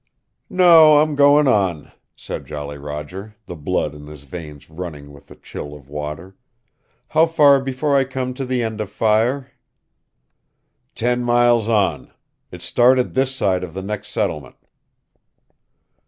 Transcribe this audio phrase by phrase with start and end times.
[0.49, 5.35] "No, I'm going on," said Jolly Roger, the blood in his veins running with the
[5.35, 6.35] chill of water.
[7.09, 9.51] "How far before I come to the end of fire?"
[10.95, 12.11] "Ten miles on.
[12.49, 14.55] It started this side of the next settlement."